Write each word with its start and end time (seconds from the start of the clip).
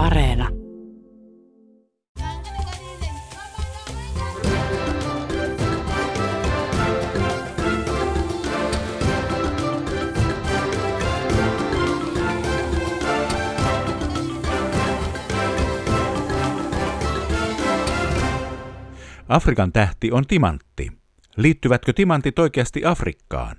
Areena. 0.00 0.48
Afrikan 19.28 19.72
tähti 19.72 20.12
on 20.12 20.26
timantti. 20.26 20.92
Liittyvätkö 21.36 21.92
timantit 21.92 22.38
oikeasti 22.38 22.84
Afrikkaan? 22.84 23.56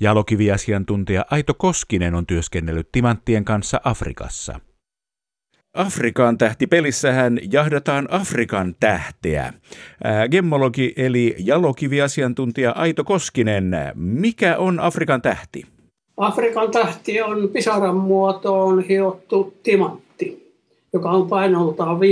Jalokiviasiantuntija 0.00 1.24
Aito 1.30 1.54
Koskinen 1.54 2.14
on 2.14 2.26
työskennellyt 2.26 2.92
timanttien 2.92 3.44
kanssa 3.44 3.80
Afrikassa. 3.84 4.60
Afrikan 5.74 6.38
tähtipelissähän 6.38 7.38
jahdataan 7.52 8.08
Afrikan 8.10 8.74
tähteä. 8.80 9.52
Gemmologi 10.30 10.92
eli 10.96 11.34
jalokiviasiantuntija 11.38 12.70
Aito 12.70 13.04
Koskinen, 13.04 13.76
mikä 13.94 14.56
on 14.56 14.80
Afrikan 14.80 15.22
tähti? 15.22 15.66
Afrikan 16.16 16.70
tähti 16.70 17.22
on 17.22 17.48
pisaran 17.52 17.96
muotoon 17.96 18.82
hiottu 18.84 19.54
timantti, 19.62 20.54
joka 20.92 21.10
on 21.10 21.28
painoltaan 21.28 21.96
530,2 21.96 22.04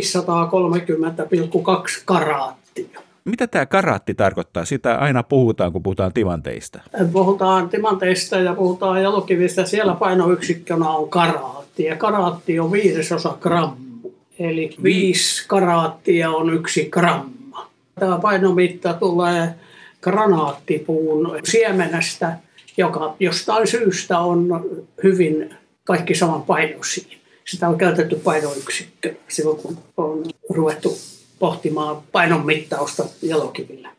karaattia. 2.04 3.00
Mitä 3.24 3.46
tämä 3.46 3.66
karaatti 3.66 4.14
tarkoittaa? 4.14 4.64
Sitä 4.64 4.96
aina 4.96 5.22
puhutaan, 5.22 5.72
kun 5.72 5.82
puhutaan 5.82 6.12
timanteista. 6.12 6.80
Puhutaan 7.12 7.68
timanteista 7.68 8.36
ja 8.36 8.54
puhutaan 8.54 9.02
jalokivistä. 9.02 9.64
Siellä 9.64 9.94
painoyksikkönä 9.94 10.90
on 10.90 11.08
karaatti 11.08 11.59
ja 11.84 11.96
karaatti 11.96 12.60
on 12.60 12.72
viidesosa 12.72 13.36
grammu. 13.40 14.10
Eli 14.38 14.76
viisi 14.82 15.44
karaattia 15.48 16.30
on 16.30 16.54
yksi 16.54 16.88
gramma. 16.90 17.70
Tämä 18.00 18.18
painomitta 18.18 18.94
tulee 18.94 19.54
granaattipuun 20.00 21.38
siemenestä, 21.44 22.36
joka 22.76 23.16
jostain 23.20 23.66
syystä 23.66 24.18
on 24.18 24.64
hyvin 25.02 25.54
kaikki 25.84 26.14
saman 26.14 26.42
painoisia. 26.42 27.18
Sitä 27.44 27.68
on 27.68 27.78
käytetty 27.78 28.16
painoyksikkö 28.16 29.14
silloin, 29.28 29.56
kun 29.56 29.78
on 29.96 30.24
ruvettu 30.50 30.98
pohtimaan 31.38 31.96
painon 32.12 32.46
mittausta 32.46 33.04
jalokivillä. 33.22 33.90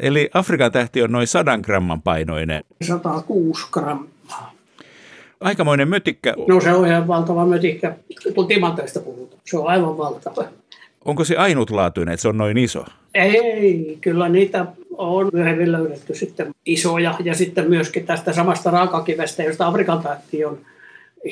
Eli 0.00 0.30
Afrikan 0.34 0.72
tähti 0.72 1.02
on 1.02 1.12
noin 1.12 1.26
100 1.26 1.58
gramman 1.58 2.02
painoinen. 2.02 2.64
106 2.82 3.66
grammaa. 3.70 4.19
Aikamoinen 5.40 5.88
mötikkä. 5.88 6.34
No 6.48 6.60
se 6.60 6.72
on 6.72 6.86
ihan 6.86 7.08
valtava 7.08 7.46
mötikkä, 7.46 7.96
kun 8.34 8.46
timanteista 8.46 9.00
puhutaan. 9.00 9.40
Se 9.44 9.58
on 9.58 9.66
aivan 9.66 9.98
valtava. 9.98 10.44
Onko 11.04 11.24
se 11.24 11.36
ainutlaatuinen, 11.36 12.12
että 12.12 12.22
se 12.22 12.28
on 12.28 12.38
noin 12.38 12.58
iso? 12.58 12.84
Ei, 13.14 13.98
kyllä 14.00 14.28
niitä 14.28 14.66
on 14.96 15.30
myöhemmin 15.32 15.72
löydetty 15.72 16.14
sitten 16.14 16.54
isoja. 16.66 17.14
Ja 17.24 17.34
sitten 17.34 17.68
myöskin 17.68 18.06
tästä 18.06 18.32
samasta 18.32 18.70
raakakivestä, 18.70 19.42
josta 19.42 19.66
Afrikan 19.66 20.02
tähti 20.02 20.44
on 20.44 20.58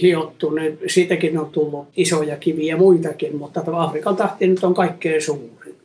hiottu, 0.03 0.51
niin 0.51 0.79
siitäkin 0.87 1.39
on 1.39 1.51
tullut 1.51 1.89
isoja 1.97 2.37
kiviä 2.37 2.77
muitakin, 2.77 3.37
mutta 3.37 3.61
tämä 3.61 3.85
Afrikan 3.85 4.17
tähti 4.17 4.47
nyt 4.47 4.65
on 4.65 4.75
kaikkein 4.75 5.23
suurin. 5.23 5.77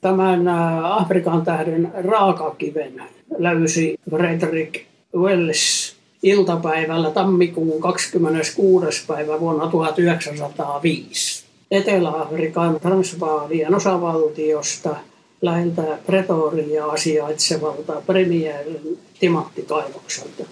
Tämän 0.00 0.48
Afrikan 0.84 1.44
tähden 1.44 1.92
raakakiven 1.94 3.02
löysi 3.38 3.98
Frederick 4.10 4.84
Wells 5.16 5.91
iltapäivällä 6.22 7.10
tammikuun 7.10 7.80
26. 7.80 9.06
päivä 9.06 9.40
vuonna 9.40 9.66
1905. 9.66 11.44
Etelä-Afrikan 11.70 12.80
Transvaalian 12.80 13.74
osavaltiosta 13.74 14.96
läheltä 15.42 15.82
Pretoriaa 16.06 16.96
sijaitsevalta 16.96 18.02
Premierin 18.06 18.98
timanttikaivokselta. 19.20 20.44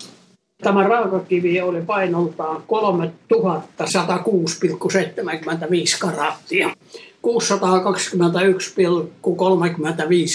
Tämä 0.63 0.83
raakakivi 0.83 1.61
oli 1.61 1.81
painoltaan 1.81 2.57
3106,75 2.57 2.63
karattia, 6.01 6.69
621,35 6.69 6.75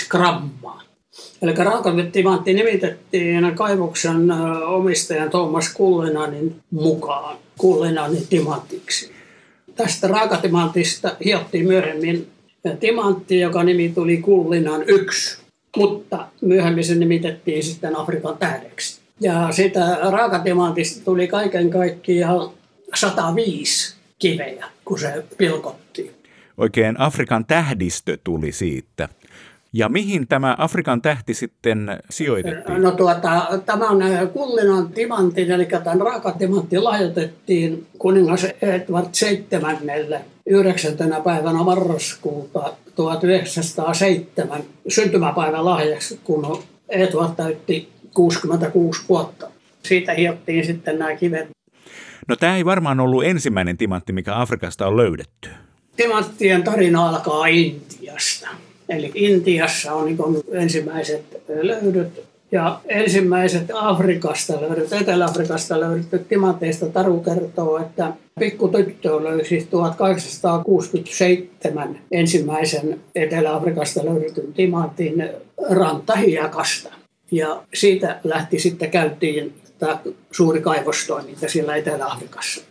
grammaa. 0.09 0.84
Eli 1.41 1.53
raakatimantti 1.53 2.53
nimitettiin 2.53 3.55
kaivoksen 3.55 4.31
omistajan 4.67 5.29
Thomas 5.29 5.73
Kullinanin 5.73 6.55
mukaan 6.71 7.37
Kullinanin 7.57 8.27
timantiksi. 8.27 9.11
Tästä 9.75 10.07
raakatimantista 10.07 11.15
hiottiin 11.25 11.67
myöhemmin 11.67 12.27
timantti, 12.79 13.39
joka 13.39 13.63
nimi 13.63 13.89
tuli 13.89 14.17
Kullinan 14.17 14.83
1, 14.87 15.37
mutta 15.77 16.27
myöhemmin 16.41 16.83
se 16.83 16.95
nimitettiin 16.95 17.63
sitten 17.63 17.99
Afrikan 17.99 18.37
tähdeksi. 18.37 18.99
Ja 19.19 19.51
sitä 19.51 19.97
raakatimantista 20.01 21.05
tuli 21.05 21.27
kaiken 21.27 21.69
kaikkiaan 21.69 22.49
105 22.95 23.95
kiveä, 24.19 24.65
kun 24.85 24.99
se 24.99 25.23
pilkottiin. 25.37 26.11
Oikein 26.57 26.99
Afrikan 26.99 27.45
tähdistö 27.45 28.17
tuli 28.23 28.51
siitä. 28.51 29.09
Ja 29.77 29.89
mihin 29.89 30.27
tämä 30.27 30.55
Afrikan 30.57 31.01
tähti 31.01 31.33
sitten 31.33 31.99
sijoitettiin? 32.09 32.81
No 32.81 32.91
tuota, 32.91 33.59
tämän 33.65 34.29
kullinan 34.33 34.89
timantin, 34.89 35.51
eli 35.51 35.65
tämän 35.65 36.01
raakatimantti 36.01 36.77
lahjoitettiin 36.77 37.87
kuningas 37.97 38.47
Edward 38.61 39.07
VII. 39.21 40.19
9. 40.45 40.93
päivänä 41.23 41.63
marraskuuta 41.63 42.73
1907 42.95 44.63
syntymäpäivän 44.87 45.65
lahjaksi, 45.65 46.19
kun 46.23 46.63
Edward 46.89 47.35
täytti 47.35 47.89
66 48.13 49.01
vuotta. 49.09 49.51
Siitä 49.83 50.13
hiottiin 50.13 50.65
sitten 50.65 50.99
nämä 50.99 51.15
kivet. 51.15 51.49
No 52.27 52.35
tämä 52.35 52.57
ei 52.57 52.65
varmaan 52.65 52.99
ollut 52.99 53.23
ensimmäinen 53.23 53.77
timantti, 53.77 54.13
mikä 54.13 54.41
Afrikasta 54.41 54.87
on 54.87 54.97
löydetty. 54.97 55.49
Timanttien 55.95 56.63
tarina 56.63 57.09
alkaa 57.09 57.45
Intiasta. 57.45 58.49
Eli 58.90 59.12
Intiassa 59.16 59.94
on 59.94 60.06
niin 60.06 60.18
ensimmäiset 60.51 61.41
löydöt 61.47 62.23
ja 62.51 62.79
ensimmäiset 62.88 63.63
Afrikasta 63.73 64.62
löydyt, 64.62 64.94
Etelä-Afrikasta 64.94 65.79
löydyt 65.79 66.28
timanteista 66.29 66.85
Taru 66.85 67.19
kertoo, 67.19 67.78
että 67.78 68.13
pikkutyttö 68.40 69.23
löysi 69.23 69.68
1867 69.69 72.00
ensimmäisen 72.12 73.00
Etelä-Afrikasta 73.16 74.06
löydetyn 74.06 74.53
timantin 74.53 75.29
rantahiakasta. 75.69 76.90
Ja 77.31 77.63
siitä 77.73 78.19
lähti 78.23 78.59
sitten 78.59 78.91
käytiin 78.91 79.53
tämä 79.79 80.00
suuri 80.31 80.62
kaivostoiminta 80.62 81.50
siellä 81.50 81.75
Etelä-Afrikassa. 81.75 82.62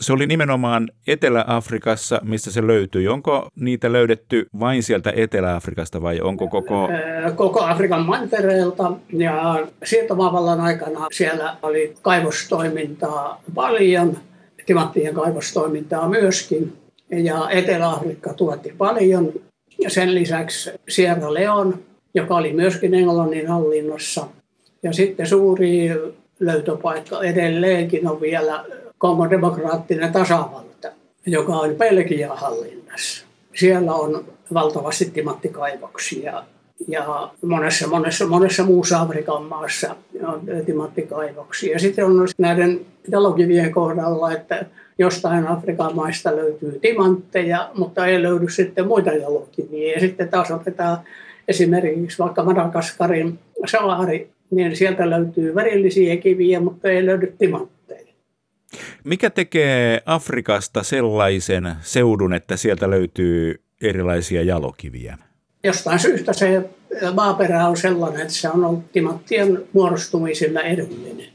Se 0.00 0.12
oli 0.12 0.26
nimenomaan 0.26 0.88
Etelä-Afrikassa, 1.06 2.20
missä 2.24 2.52
se 2.52 2.66
löytyi. 2.66 3.08
Onko 3.08 3.48
niitä 3.60 3.92
löydetty 3.92 4.46
vain 4.60 4.82
sieltä 4.82 5.12
Etelä-Afrikasta 5.16 6.02
vai 6.02 6.20
onko 6.20 6.48
koko... 6.48 6.88
Koko 7.34 7.60
Afrikan 7.60 8.06
mantereelta 8.06 8.92
ja 9.12 9.66
siirtomaavallan 9.84 10.60
aikana 10.60 11.06
siellä 11.12 11.56
oli 11.62 11.94
kaivostoimintaa 12.02 13.42
paljon, 13.54 14.18
timanttien 14.66 15.14
kaivostoimintaa 15.14 16.08
myöskin. 16.08 16.72
Ja 17.10 17.50
Etelä-Afrikka 17.50 18.34
tuotti 18.34 18.74
paljon. 18.78 19.32
Ja 19.78 19.90
sen 19.90 20.14
lisäksi 20.14 20.70
Sierra 20.88 21.34
Leone, 21.34 21.76
joka 22.14 22.36
oli 22.36 22.52
myöskin 22.52 22.94
Englannin 22.94 23.48
hallinnossa. 23.48 24.26
Ja 24.82 24.92
sitten 24.92 25.26
suuri 25.26 25.90
löytöpaikka 26.40 27.22
edelleenkin 27.22 28.08
on 28.08 28.20
vielä 28.20 28.64
Kongon 28.98 29.30
demokraattinen 29.30 30.12
tasavalta, 30.12 30.88
joka 31.26 31.52
on 31.52 31.74
Belgian 31.74 32.38
hallinnassa. 32.38 33.26
Siellä 33.54 33.94
on 33.94 34.24
valtavasti 34.54 35.04
timanttikaivoksia 35.04 36.42
ja 36.88 37.30
monessa, 37.42 37.88
monessa, 37.88 38.26
monessa 38.26 38.62
muussa 38.64 39.00
Afrikan 39.00 39.42
maassa 39.42 39.96
on 40.26 40.40
timanttikaivoksia. 40.66 41.72
Ja 41.72 41.78
sitten 41.78 42.04
on 42.06 42.28
näiden 42.38 42.80
jalokivien 43.08 43.72
kohdalla, 43.72 44.32
että 44.32 44.66
jostain 44.98 45.48
Afrikan 45.48 45.96
maista 45.96 46.36
löytyy 46.36 46.78
timantteja, 46.82 47.70
mutta 47.74 48.06
ei 48.06 48.22
löydy 48.22 48.50
sitten 48.50 48.86
muita 48.86 49.10
jalokiviä. 49.10 49.94
Ja 49.94 50.00
sitten 50.00 50.28
taas 50.28 50.50
otetaan 50.50 50.98
esimerkiksi 51.48 52.18
vaikka 52.18 52.44
Madagaskarin 52.44 53.38
saari, 53.66 54.30
niin 54.50 54.76
sieltä 54.76 55.10
löytyy 55.10 55.54
värillisiä 55.54 56.16
kiviä, 56.16 56.60
mutta 56.60 56.88
ei 56.88 57.06
löydy 57.06 57.34
timantteja. 57.38 57.75
Mikä 59.04 59.30
tekee 59.30 60.02
Afrikasta 60.06 60.82
sellaisen 60.82 61.74
seudun, 61.80 62.34
että 62.34 62.56
sieltä 62.56 62.90
löytyy 62.90 63.60
erilaisia 63.82 64.42
jalokiviä? 64.42 65.18
Jostain 65.64 65.98
syystä 65.98 66.32
se 66.32 66.70
maaperä 67.14 67.66
on 67.68 67.76
sellainen, 67.76 68.20
että 68.20 68.32
se 68.32 68.48
on 68.48 68.84
timanttien 68.92 69.62
muodostumisilla 69.72 70.60
edullinen. 70.60 71.28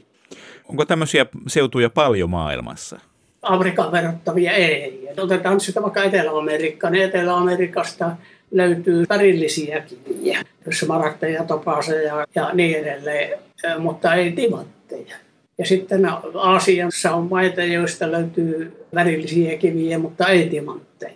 Onko 0.68 0.84
tämmöisiä 0.84 1.26
seutuja 1.46 1.90
paljon 1.90 2.30
maailmassa? 2.30 3.00
Afrikan 3.42 3.92
verrattavia 3.92 4.52
ei. 4.52 5.08
Otetaan 5.16 5.60
sitä 5.60 5.82
vaikka 5.82 6.02
Etelä-Amerikka, 6.04 6.90
niin 6.90 7.04
Etelä-Amerikasta 7.04 8.10
löytyy 8.50 9.06
värillisiä 9.08 9.80
kiviä, 9.80 10.42
smaragdeja, 10.70 11.44
topaseja 11.44 12.26
ja 12.34 12.50
niin 12.52 12.78
edelleen, 12.78 13.38
mutta 13.78 14.14
ei 14.14 14.32
timantteja. 14.32 15.16
Ja 15.58 15.66
sitten 15.66 16.02
Aasiassa 16.34 17.14
on 17.14 17.28
maita, 17.30 17.64
joista 17.64 18.12
löytyy 18.12 18.84
värillisiä 18.94 19.56
kiviä, 19.56 19.98
mutta 19.98 20.28
ei 20.28 20.48
timantteja. 20.48 21.14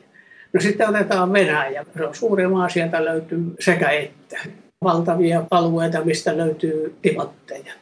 No 0.53 0.61
sitten 0.61 0.89
otetaan 0.89 1.33
Venäjä. 1.33 1.85
Se 1.97 2.07
on 2.07 2.15
suuri 2.15 2.47
maa, 2.47 2.69
sieltä 2.69 3.05
löytyy 3.05 3.41
sekä 3.59 3.91
että. 3.91 4.39
Valtavia 4.85 5.43
alueita, 5.51 6.05
mistä 6.05 6.37
löytyy 6.37 6.95
timantteja. 7.03 7.73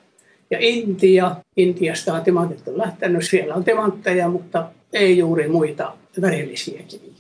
Ja 0.51 0.59
Intia, 0.61 1.37
Intiasta 1.57 2.15
on 2.15 2.23
timantit 2.23 2.69
on 2.69 2.79
lähtenyt. 2.79 3.25
Siellä 3.25 3.55
on 3.55 3.65
timantteja, 3.65 4.29
mutta 4.29 4.69
ei 4.93 5.19
juuri 5.19 5.49
muita 5.49 5.93
värillisiä 6.21 6.83
kiviä. 6.89 7.15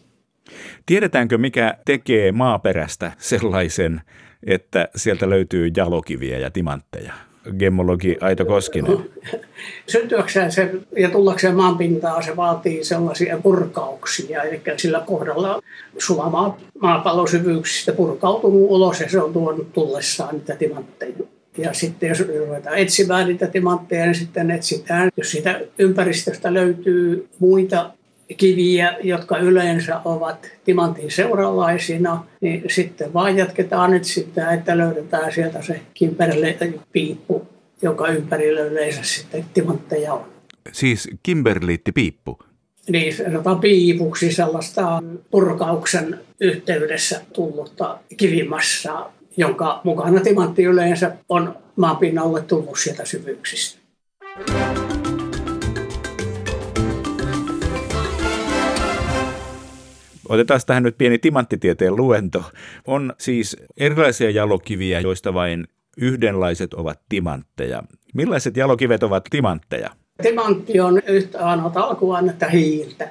Tiedetäänkö, 0.87 1.39
mikä 1.39 1.75
tekee 1.85 2.33
maaperästä 2.33 3.13
sellaisen, 3.19 4.01
että 4.47 4.89
sieltä 4.97 5.31
löytyy 5.31 5.71
jalokiviä 5.77 6.39
ja 6.39 6.51
timantteja? 6.51 7.13
Gemmologi 7.58 8.17
Aito 8.20 8.44
Koskinen. 8.44 8.99
Syntyäkseen 9.87 10.52
se 10.52 10.70
ja 10.96 11.11
tullakseen 11.11 11.56
maanpintaan 11.56 12.23
se 12.23 12.37
vaatii 12.37 12.85
sellaisia 12.85 13.38
purkauksia, 13.38 14.43
eli 14.43 14.61
sillä 14.76 15.02
kohdalla 15.06 15.62
sulama 15.99 16.58
maapallon 16.81 17.29
syvyyksistä 17.29 17.93
purkautunut 17.93 18.70
ulos 18.70 19.00
ja 19.00 19.11
se 19.11 19.20
on 19.20 19.32
tuonut 19.32 19.73
tullessaan 19.73 20.35
niitä 20.35 20.56
timantteja. 20.56 21.12
Ja 21.58 21.73
sitten 21.73 22.08
jos 22.08 22.20
ruvetaan 22.20 22.79
etsimään 22.79 23.29
niitä 23.29 23.46
timantteja, 23.46 24.05
niin 24.05 24.14
sitten 24.14 24.50
etsitään, 24.50 25.11
jos 25.17 25.31
siitä 25.31 25.61
ympäristöstä 25.79 26.55
löytyy 26.55 27.29
muita 27.38 27.91
kiviä, 28.37 28.97
jotka 29.03 29.38
yleensä 29.38 30.00
ovat 30.05 30.50
timantin 30.65 31.11
seuralaisina, 31.11 32.25
niin 32.41 32.65
sitten 32.69 33.12
vaan 33.12 33.38
jatketaan 33.38 33.91
nyt 33.91 34.05
sitä, 34.05 34.53
että 34.53 34.79
löydetään 34.79 35.32
sieltä 35.32 35.62
se 35.62 35.81
kimberle 35.94 36.59
piippu, 36.93 37.47
joka 37.82 38.09
ympärillä 38.09 38.61
yleensä 38.61 39.03
sitten 39.03 39.44
timantteja 39.55 40.12
on. 40.12 40.25
Siis 40.73 41.09
kimberliitti-piippu? 41.23 42.38
Niin, 42.88 43.17
sanotaan 43.17 43.61
piipuksi 43.61 44.32
sellaista 44.32 45.03
purkauksen 45.31 46.20
yhteydessä 46.41 47.20
tullutta 47.32 47.99
kivimassaa, 48.17 49.12
jonka 49.37 49.81
mukana 49.85 50.20
timantti 50.20 50.65
yleensä 50.65 51.17
on 51.29 51.56
maanpinnalle 51.77 52.43
tullut 52.43 52.79
sieltä 52.79 53.05
syvyyksistä. 53.05 53.79
Otetaan 60.29 60.61
tähän 60.67 60.82
nyt 60.82 60.99
pieni 60.99 61.19
timanttitieteen 61.19 61.97
luento. 61.97 62.44
On 62.87 63.12
siis 63.19 63.56
erilaisia 63.76 64.31
jalokiviä, 64.31 65.00
joista 65.00 65.35
vain 65.35 65.69
yhdenlaiset 65.97 66.75
ovat 66.75 67.00
timantteja. 67.09 67.82
Millaiset 68.15 68.56
jalokivet 68.56 69.03
ovat 69.03 69.25
timantteja? 69.31 69.91
Timantti 70.23 70.81
on 70.81 71.03
yhtä 71.06 71.47
ainoa 71.47 71.73
alkuainetta 71.75 72.49
hiiltä. 72.49 73.11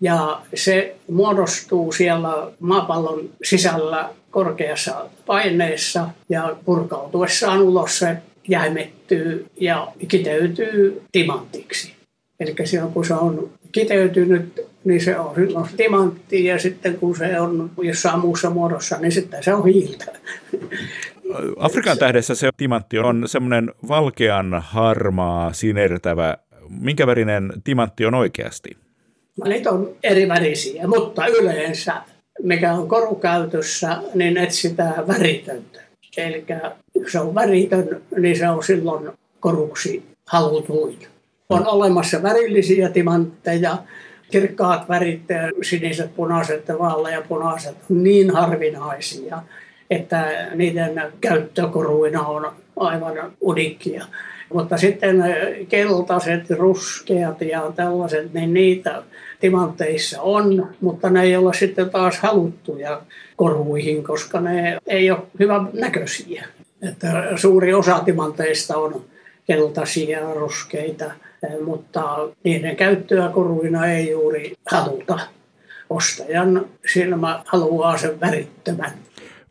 Ja 0.00 0.40
se 0.54 0.96
muodostuu 1.10 1.92
siellä 1.92 2.52
maapallon 2.60 3.30
sisällä 3.44 4.10
korkeassa 4.30 5.10
paineessa 5.26 6.08
ja 6.28 6.56
purkautuessaan 6.64 7.62
ulos 7.62 7.98
se 7.98 8.16
jäimettyy 8.48 9.46
ja 9.60 9.92
kiteytyy 10.08 11.02
timantiksi. 11.12 11.94
Eli 12.40 12.54
silloin 12.64 12.92
kun 12.92 13.04
se 13.04 13.14
on 13.14 13.50
kiteytynyt, 13.72 14.66
niin 14.84 15.00
se 15.00 15.18
on 15.18 15.34
silloin 15.34 15.68
timantti 15.76 16.44
ja 16.44 16.58
sitten 16.58 16.96
kun 16.96 17.16
se 17.16 17.40
on 17.40 17.70
jossain 17.82 18.20
muussa 18.20 18.50
muodossa, 18.50 18.98
niin 18.98 19.12
sitten 19.12 19.42
se 19.42 19.54
on 19.54 19.64
hiiltä. 19.64 20.04
Afrikan 21.56 21.98
tähdessä 21.98 22.34
se 22.34 22.50
timantti 22.56 22.98
on 22.98 23.22
semmoinen 23.26 23.72
valkean 23.88 24.62
harmaa, 24.64 25.52
sinertävä. 25.52 26.36
Minkä 26.68 27.06
värinen 27.06 27.52
timantti 27.64 28.06
on 28.06 28.14
oikeasti? 28.14 28.76
Niitä 29.44 29.70
on 29.70 29.96
eri 30.02 30.28
värisiä, 30.28 30.86
mutta 30.86 31.26
yleensä 31.26 32.02
mikä 32.42 32.72
on 32.72 32.88
korukäytössä, 32.88 33.96
niin 34.14 34.36
etsitään 34.36 35.08
väritöntä. 35.08 35.80
Eli 36.16 36.44
jos 36.94 37.12
se 37.12 37.20
on 37.20 37.34
väritön, 37.34 38.02
niin 38.18 38.38
se 38.38 38.48
on 38.48 38.62
silloin 38.62 39.10
koruksi 39.40 40.02
halutuin. 40.26 40.98
On 41.48 41.66
olemassa 41.66 42.22
värillisiä 42.22 42.88
timantteja, 42.88 43.78
kirkkaat 44.34 44.88
värit, 44.88 45.22
siniset, 45.62 46.16
punaiset 46.16 46.68
ja 46.68 46.78
vaaleanpunaiset 46.78 47.76
niin 47.88 48.30
harvinaisia, 48.30 49.42
että 49.90 50.48
niiden 50.54 51.02
käyttökoruina 51.20 52.22
on 52.26 52.52
aivan 52.76 53.32
uniikkia. 53.40 54.04
Mutta 54.54 54.76
sitten 54.76 55.24
keltaiset, 55.68 56.50
ruskeat 56.50 57.40
ja 57.40 57.72
tällaiset, 57.76 58.32
niin 58.32 58.54
niitä 58.54 59.02
timantteissa 59.40 60.22
on, 60.22 60.68
mutta 60.80 61.10
ne 61.10 61.22
ei 61.22 61.36
ole 61.36 61.54
sitten 61.54 61.90
taas 61.90 62.18
haluttuja 62.18 63.00
koruihin, 63.36 64.04
koska 64.04 64.40
ne 64.40 64.78
ei 64.86 65.10
ole 65.10 65.22
hyvän 65.38 65.68
näköisiä. 65.72 66.44
Että 66.82 67.26
suuri 67.36 67.74
osa 67.74 67.98
timanteista 68.04 68.76
on 68.76 69.04
keltaisia, 69.46 70.34
ruskeita, 70.34 71.04
mutta 71.64 72.28
niiden 72.44 72.76
käyttöä 72.76 73.28
koruina 73.28 73.86
ei 73.86 74.10
juuri 74.10 74.54
haluta. 74.70 75.18
Ostajan 75.90 76.66
silmä 76.92 77.42
haluaa 77.46 77.98
sen 77.98 78.20
värittömän. 78.20 78.92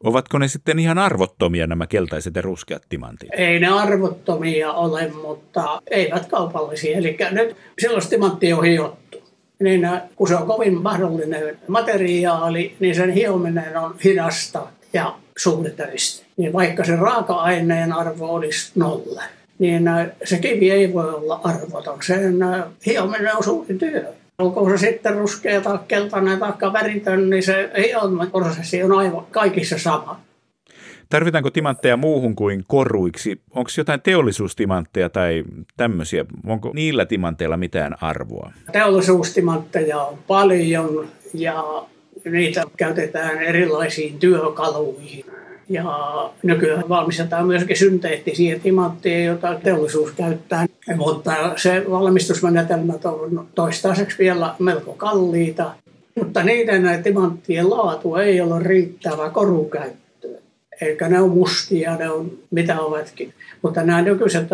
Ovatko 0.03 0.37
ne 0.37 0.47
sitten 0.47 0.79
ihan 0.79 0.97
arvottomia 0.97 1.67
nämä 1.67 1.87
keltaiset 1.87 2.35
ja 2.35 2.41
ruskeat 2.41 2.83
timantit? 2.89 3.29
Ei 3.37 3.59
ne 3.59 3.67
arvottomia 3.67 4.71
ole, 4.71 5.11
mutta 5.21 5.81
eivät 5.91 6.25
kaupallisia. 6.25 6.97
Eli 6.97 7.17
nyt 7.31 7.55
sellaista 7.81 8.09
timanttia 8.09 8.57
on 8.57 8.65
hiottu. 8.65 9.23
Niin 9.59 9.87
kun 10.15 10.27
se 10.27 10.35
on 10.35 10.47
kovin 10.47 10.81
mahdollinen 10.81 11.59
materiaali, 11.67 12.75
niin 12.79 12.95
sen 12.95 13.09
hiominen 13.09 13.77
on 13.77 13.95
hidasta 14.03 14.67
ja 14.93 15.15
suuritöistä. 15.37 16.25
Niin 16.37 16.53
vaikka 16.53 16.83
se 16.83 16.95
raaka-aineen 16.95 17.93
arvo 17.93 18.33
olisi 18.33 18.71
nolla, 18.75 19.23
niin 19.59 19.83
se 20.23 20.37
kivi 20.37 20.71
ei 20.71 20.93
voi 20.93 21.13
olla 21.13 21.41
arvoton. 21.43 21.97
Sen 22.01 22.39
hiominen 22.85 23.37
on 23.37 23.43
suuri 23.43 23.75
työ. 23.77 24.05
Onko 24.37 24.69
se 24.69 24.77
sitten 24.77 25.17
ruskea 25.17 25.61
tai 25.61 25.79
keltainen 25.87 26.39
tai 26.39 26.73
väritön, 26.73 27.29
niin 27.29 27.43
se 27.43 27.71
prosessi 28.31 28.83
on 28.83 28.91
aivan 28.91 29.25
kaikissa 29.31 29.79
sama. 29.79 30.19
Tarvitaanko 31.09 31.49
timantteja 31.49 31.97
muuhun 31.97 32.35
kuin 32.35 32.63
koruiksi? 32.67 33.41
Onko 33.51 33.69
jotain 33.77 34.01
teollisuustimantteja 34.01 35.09
tai 35.09 35.43
tämmöisiä? 35.77 36.25
Onko 36.47 36.71
niillä 36.73 37.05
timanteilla 37.05 37.57
mitään 37.57 37.95
arvoa? 38.01 38.51
Teollisuustimantteja 38.71 39.99
on 39.99 40.17
paljon 40.27 41.07
ja 41.33 41.63
niitä 42.25 42.63
käytetään 42.77 43.37
erilaisiin 43.37 44.19
työkaluihin. 44.19 45.25
Ja 45.69 45.83
nykyään 46.43 46.89
valmistetaan 46.89 47.47
myöskin 47.47 47.77
synteettisiä 47.77 48.59
timantteja, 48.59 49.25
joita 49.25 49.59
teollisuus 49.63 50.11
käyttää. 50.11 50.65
Mutta 50.95 51.31
se 51.55 51.85
valmistusmenetelmät 51.89 53.05
on 53.05 53.47
toistaiseksi 53.55 54.17
vielä 54.17 54.55
melko 54.59 54.93
kalliita. 54.93 55.71
Mutta 56.15 56.43
niiden 56.43 57.03
timanttien 57.03 57.69
laatu 57.69 58.15
ei 58.15 58.41
ole 58.41 58.59
riittävä 58.63 59.29
korukäyttöön. 59.29 60.41
Eikä 60.81 61.09
ne 61.09 61.21
on 61.21 61.29
mustia, 61.29 61.97
ne 61.97 62.09
on 62.09 62.31
mitä 62.51 62.79
ovatkin. 62.79 63.33
Mutta 63.61 63.83
nämä 63.83 64.01
nykyiset 64.01 64.47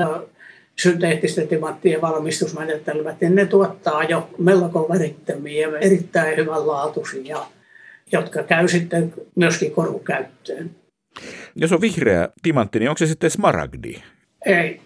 synteettisten 0.76 1.48
timanttien 1.48 2.02
valmistusmenetelmät, 2.02 3.22
niin 3.22 3.36
ne 3.36 3.46
tuottaa 3.46 4.04
jo 4.04 4.30
melko 4.38 4.86
värittömiä, 4.90 5.68
erittäin 5.82 6.38
hyvänlaatuisia, 6.38 7.38
jotka 8.12 8.44
käy 8.44 8.68
sitten 8.68 9.14
myöskin 9.36 9.72
korukäyttöön. 9.72 10.70
Jos 11.56 11.72
on 11.72 11.82
vihreä 11.82 12.30
timantti, 12.42 12.80
niin 12.80 12.90
onko 12.90 12.98
se 12.98 13.08
sitten 13.08 13.32
smaragdi? 13.32 13.96
Ei. 14.46 14.82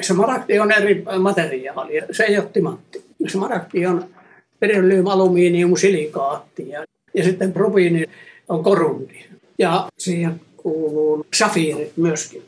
Smaragdi 0.00 0.58
on 0.58 0.72
eri 0.72 1.04
materiaali. 1.18 1.92
Se 2.10 2.24
ei 2.24 2.38
ole 2.38 2.48
timantti. 2.52 3.04
Smaragdi 3.26 3.86
on 3.86 4.04
beryllium, 4.60 5.06
alumiinium, 5.06 5.76
silikaatti 5.76 6.68
ja, 6.68 6.84
ja 7.14 7.24
sitten 7.24 7.52
probiini 7.52 8.04
on 8.48 8.64
korundi. 8.64 9.24
Ja 9.58 9.88
siihen 9.98 10.40
kuuluu 10.56 11.26
safiirit 11.34 11.96
myöskin. 11.96 12.42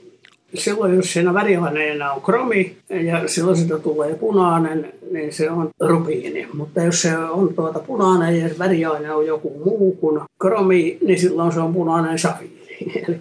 Silloin 0.54 0.94
jos 0.94 1.12
siinä 1.12 1.34
väriaineena 1.34 2.12
on 2.12 2.22
kromi 2.22 2.76
ja 2.90 3.28
silloin 3.28 3.56
sitä 3.56 3.78
tulee 3.78 4.14
punainen, 4.14 4.92
niin 5.10 5.32
se 5.32 5.50
on 5.50 5.70
rubiini. 5.80 6.48
Mutta 6.54 6.82
jos 6.82 7.02
se 7.02 7.18
on 7.18 7.54
tuota 7.54 7.78
punainen 7.78 8.40
ja 8.40 8.48
väriaine 8.58 9.12
on 9.12 9.26
joku 9.26 9.62
muu 9.64 9.92
kuin 9.92 10.20
kromi, 10.40 10.98
niin 11.06 11.20
silloin 11.20 11.52
se 11.52 11.60
on 11.60 11.74
punainen 11.74 12.18
safiiri. 12.18 12.59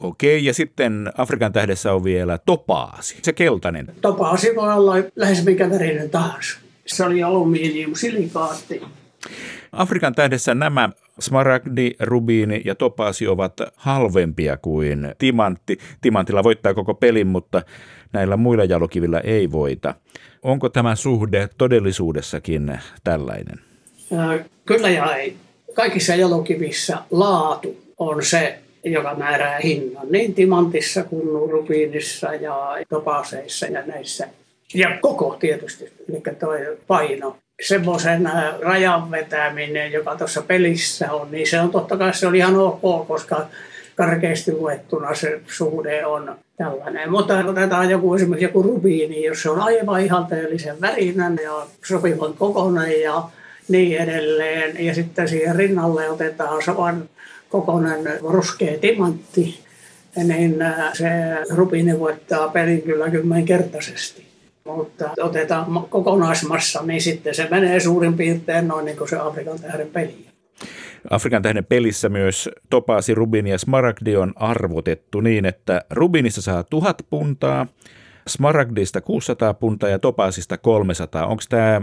Okei, 0.00 0.44
ja 0.44 0.54
sitten 0.54 1.12
Afrikan 1.18 1.52
tähdessä 1.52 1.92
on 1.92 2.04
vielä 2.04 2.38
topaasi, 2.46 3.18
se 3.22 3.32
keltainen. 3.32 3.86
Topaasi 4.00 4.56
voi 4.56 4.72
olla 4.72 4.94
lähes 5.16 5.44
mikä 5.44 5.70
värinen 5.70 6.10
tahansa. 6.10 6.58
Se 6.86 7.04
oli 7.04 7.22
alumiiniumsilikaatti. 7.22 8.82
Afrikan 9.72 10.14
tähdessä 10.14 10.54
nämä 10.54 10.90
smaragdi, 11.20 11.90
rubiini 12.00 12.62
ja 12.64 12.74
topaasi 12.74 13.28
ovat 13.28 13.52
halvempia 13.76 14.56
kuin 14.56 15.14
timantti. 15.18 15.78
Timantilla 16.00 16.44
voittaa 16.44 16.74
koko 16.74 16.94
pelin, 16.94 17.26
mutta 17.26 17.62
näillä 18.12 18.36
muilla 18.36 18.64
jalokivillä 18.64 19.20
ei 19.20 19.52
voita. 19.52 19.94
Onko 20.42 20.68
tämä 20.68 20.94
suhde 20.94 21.48
todellisuudessakin 21.58 22.78
tällainen? 23.04 23.60
Kyllä 24.64 24.90
ja 24.90 25.16
ei. 25.16 25.36
Kaikissa 25.74 26.14
jalokivissä 26.14 26.98
laatu 27.10 27.76
on 27.98 28.24
se, 28.24 28.58
joka 28.84 29.14
määrää 29.14 29.58
hinnan, 29.58 30.06
niin 30.10 30.34
timantissa 30.34 31.04
kuin 31.04 31.50
rubiinissa 31.50 32.34
ja 32.34 32.76
topaaseissa 32.88 33.66
ja 33.66 33.82
näissä. 33.86 34.28
Ja 34.74 34.98
koko 35.00 35.36
tietysti, 35.40 35.92
eli 36.08 36.22
tuo 36.40 36.54
paino 36.86 37.36
semmoisen 37.62 38.26
äh, 38.26 38.60
rajan 38.60 39.10
vetäminen, 39.10 39.92
joka 39.92 40.16
tuossa 40.16 40.42
pelissä 40.42 41.12
on, 41.12 41.30
niin 41.30 41.46
se 41.46 41.60
on 41.60 41.70
totta 41.70 41.96
kai 41.96 42.14
se 42.14 42.26
on 42.26 42.34
ihan 42.34 42.56
ok, 42.56 43.08
koska 43.08 43.46
karkeasti 43.94 44.52
luettuna 44.52 45.14
se 45.14 45.40
suhde 45.46 46.06
on 46.06 46.36
tällainen. 46.56 47.10
Mutta 47.10 47.38
otetaan 47.38 47.90
joku 47.90 48.14
esimerkiksi 48.14 48.44
joku 48.44 48.62
rubiini, 48.62 49.24
jos 49.24 49.42
se 49.42 49.50
on 49.50 49.60
aivan 49.60 50.00
ihanteellisen 50.00 50.80
värinen 50.80 51.38
ja 51.42 51.66
sopivan 51.84 52.34
kokoinen 52.34 53.00
ja 53.00 53.22
niin 53.68 53.98
edelleen. 53.98 54.84
Ja 54.84 54.94
sitten 54.94 55.28
siihen 55.28 55.56
rinnalle 55.56 56.10
otetaan 56.10 56.62
saman 56.62 57.08
kokoinen 57.54 58.20
ruskea 58.22 58.78
timantti, 58.78 59.60
niin 60.24 60.62
äh, 60.62 60.92
se 60.92 61.08
rubiini 61.50 62.00
voittaa 62.00 62.48
pelin 62.48 62.82
kyllä 62.82 63.10
kymmenkertaisesti. 63.10 64.24
Mutta 64.64 65.10
otetaan 65.20 65.66
kokonaismassa, 65.90 66.82
niin 66.82 67.00
sitten 67.00 67.34
se 67.34 67.48
menee 67.50 67.80
suurin 67.80 68.14
piirtein 68.14 68.68
noin 68.68 68.84
niin 68.84 68.96
kuin 68.96 69.08
se 69.08 69.16
Afrikan 69.16 69.60
tähden 69.60 69.86
peli. 69.86 70.26
Afrikan 71.10 71.42
tähden 71.42 71.64
pelissä 71.64 72.08
myös 72.08 72.50
topaasi, 72.70 73.14
rubini 73.14 73.50
ja 73.50 73.58
smaragdi 73.58 74.16
on 74.16 74.32
arvotettu 74.36 75.20
niin, 75.20 75.46
että 75.46 75.84
rubinista 75.90 76.42
saa 76.42 76.62
tuhat 76.62 77.06
puntaa, 77.10 77.66
smaragdista 78.28 79.00
600 79.00 79.54
puntaa 79.54 79.88
ja 79.88 79.98
topaasista 79.98 80.58
300. 80.58 81.26
Onko 81.26 81.42
tämä, 81.48 81.82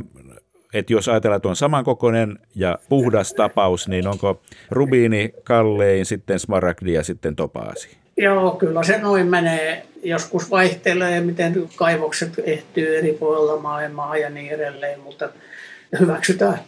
että 0.74 0.94
jos 0.94 1.10
ajatellaan, 1.10 1.38
että 1.38 1.50
on 1.50 1.56
samankokoinen 1.56 2.40
ja 2.56 2.80
puhdas 2.90 3.34
tapaus, 3.34 3.88
niin 3.88 4.08
onko 4.08 4.42
rubiini 4.70 5.34
kallein, 5.44 6.06
sitten 6.06 6.40
smaragdi 6.40 6.94
ja 6.94 7.04
sitten 7.04 7.36
topaasi? 7.36 7.98
Joo, 8.18 8.52
kyllä 8.52 8.84
se 8.84 8.98
noin 8.98 9.28
menee. 9.28 9.86
Joskus 10.04 10.52
vaihtelee, 10.52 11.22
miten 11.22 11.70
kaivokset 11.76 12.30
ehtyy 12.44 12.98
eri 12.98 13.14
puolilla 13.14 13.60
maailmaa 13.60 14.18
ja 14.18 14.30
niin 14.30 14.52
edelleen, 14.52 15.00
mutta 15.00 15.30
hyväksytään. 16.00 16.60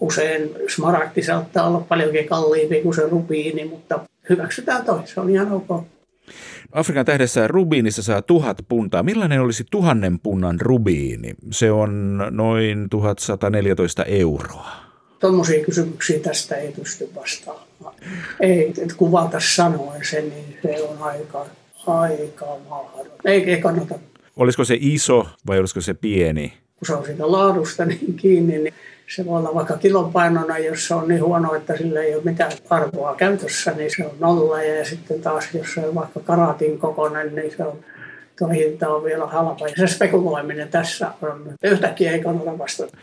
Usein 0.00 0.50
smaragdi 0.68 1.22
saattaa 1.22 1.68
olla 1.68 1.80
paljonkin 1.88 2.28
kalliimpi 2.28 2.82
kuin 2.82 2.94
se 2.94 3.02
rubiini, 3.02 3.64
mutta 3.64 4.00
hyväksytään 4.28 4.84
toi, 4.84 5.00
se 5.04 5.20
on 5.20 5.30
ihan 5.30 5.52
ok. 5.52 5.84
Afrikan 6.72 7.06
tähdessä 7.06 7.48
rubiinissa 7.48 8.02
saa 8.02 8.22
tuhat 8.22 8.58
puntaa. 8.68 9.02
Millainen 9.02 9.40
olisi 9.40 9.64
tuhannen 9.70 10.18
punnan 10.20 10.60
rubiini? 10.60 11.34
Se 11.50 11.70
on 11.70 12.22
noin 12.30 12.88
1114 12.90 14.04
euroa. 14.04 14.70
Tuommoisia 15.20 15.64
kysymyksiä 15.64 16.18
tästä 16.18 16.56
ei 16.56 16.72
pysty 16.72 17.10
vastaamaan 17.14 17.72
ei 18.40 18.68
että 18.68 18.94
kuvata 18.96 19.40
sanoen 19.40 20.04
sen, 20.04 20.28
niin 20.28 20.58
se 20.62 20.82
on 20.82 21.02
aika, 21.02 21.46
aika 21.86 22.46
mahdoton. 22.68 23.12
Ei, 23.24 23.50
ei 23.50 23.60
kannata. 23.60 23.98
Olisiko 24.36 24.64
se 24.64 24.76
iso 24.80 25.26
vai 25.46 25.58
olisiko 25.58 25.80
se 25.80 25.94
pieni? 25.94 26.52
Kun 26.76 26.86
se 26.86 26.94
on 26.94 27.06
siitä 27.06 27.32
laadusta 27.32 27.84
niin 27.84 28.14
kiinni, 28.14 28.58
niin 28.58 28.74
se 29.16 29.26
voi 29.26 29.38
olla 29.38 29.54
vaikka 29.54 29.76
kilopainona, 29.76 30.58
jos 30.58 30.86
se 30.86 30.94
on 30.94 31.08
niin 31.08 31.24
huono, 31.24 31.54
että 31.54 31.76
sillä 31.76 32.02
ei 32.02 32.14
ole 32.14 32.24
mitään 32.24 32.52
arvoa 32.70 33.14
käytössä, 33.14 33.72
niin 33.72 33.90
se 33.96 34.06
on 34.06 34.16
nolla. 34.20 34.62
Ja 34.62 34.84
sitten 34.84 35.20
taas, 35.20 35.48
jos 35.54 35.74
se 35.74 35.80
on 35.80 35.94
vaikka 35.94 36.20
karatin 36.20 36.78
kokoinen, 36.78 37.34
niin 37.34 37.56
se 37.56 37.64
on 37.64 37.78
tuo 38.38 38.48
hinta 38.48 38.88
on 38.88 39.04
vielä 39.04 39.26
halpa. 39.26 39.68
Ja 39.68 39.74
se 39.76 39.94
spekuloiminen 39.94 40.68
tässä 40.68 41.12
on, 41.22 41.54
yhtäkkiä 41.62 42.12
ei 42.12 42.20
kannata 42.20 42.58
vastata 42.58 42.96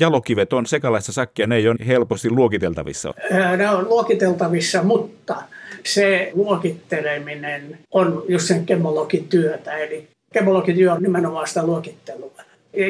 jalokivet 0.00 0.52
on 0.52 0.66
sekalaista 0.66 1.12
sakkia, 1.12 1.46
ne 1.46 1.56
ei 1.56 1.68
ole 1.68 1.76
helposti 1.86 2.30
luokiteltavissa. 2.30 3.14
Ne 3.56 3.70
on 3.70 3.88
luokiteltavissa, 3.88 4.82
mutta 4.82 5.42
se 5.84 6.30
luokitteleminen 6.34 7.78
on 7.90 8.24
just 8.28 8.46
sen 8.46 8.66
kemologityötä. 8.66 9.76
Eli 9.76 10.08
kemologityö 10.32 10.92
on 10.92 11.02
nimenomaan 11.02 11.48
sitä 11.48 11.66
luokittelua. 11.66 12.42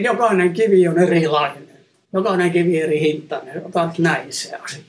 Jokainen 0.03 0.53
kivi 0.53 0.89
on 0.89 0.99
erilainen. 0.99 1.70
Jokainen 2.13 2.51
kivi 2.51 2.81
eri 2.81 3.01
hintainen. 3.01 3.67
Otat 3.67 3.99
näin 3.99 4.33
se 4.33 4.57
asia. 4.57 4.83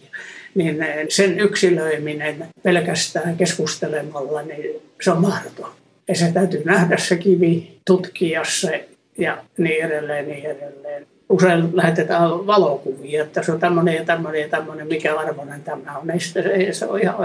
Niin 0.55 0.77
sen 1.09 1.39
yksilöiminen 1.39 2.45
pelkästään 2.63 3.37
keskustelemalla, 3.37 4.41
niin 4.41 4.81
se 5.01 5.11
on 5.11 5.21
mahdoton. 5.21 5.69
Ja 6.07 6.15
se 6.15 6.31
täytyy 6.31 6.61
nähdä 6.65 6.97
se 6.97 7.17
kivi, 7.17 7.77
tutkia 7.85 8.43
se 8.45 8.89
ja 9.17 9.43
niin 9.57 9.85
edelleen, 9.85 10.27
niin 10.27 10.45
edelleen 10.45 11.07
usein 11.29 11.69
lähetetään 11.73 12.29
valokuvia, 12.29 13.23
että 13.23 13.43
se 13.43 13.51
on 13.51 13.59
tämmöinen 13.59 13.95
ja 13.95 14.05
tämmöinen 14.05 14.41
ja 14.41 14.49
tämmöinen, 14.49 14.87
mikä 14.87 15.15
arvoinen 15.15 15.63
tämä 15.63 15.97
on. 15.97 16.11
Ei, 16.11 16.19
sitä, 16.19 16.39
se 16.71 16.85
on 16.85 17.01
ihan 17.01 17.15